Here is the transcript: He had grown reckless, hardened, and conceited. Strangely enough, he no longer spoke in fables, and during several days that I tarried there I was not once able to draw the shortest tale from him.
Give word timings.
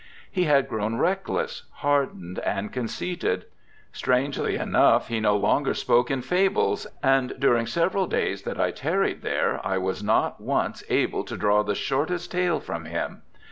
He 0.31 0.45
had 0.45 0.67
grown 0.67 0.97
reckless, 0.97 1.61
hardened, 1.73 2.39
and 2.39 2.73
conceited. 2.73 3.45
Strangely 3.93 4.55
enough, 4.55 5.09
he 5.09 5.19
no 5.19 5.37
longer 5.37 5.75
spoke 5.75 6.09
in 6.09 6.23
fables, 6.23 6.87
and 7.03 7.35
during 7.37 7.67
several 7.67 8.07
days 8.07 8.41
that 8.41 8.59
I 8.59 8.71
tarried 8.71 9.21
there 9.21 9.61
I 9.63 9.77
was 9.77 10.01
not 10.01 10.41
once 10.41 10.83
able 10.89 11.23
to 11.25 11.37
draw 11.37 11.61
the 11.61 11.75
shortest 11.75 12.31
tale 12.31 12.59
from 12.59 12.85
him. 12.85 13.21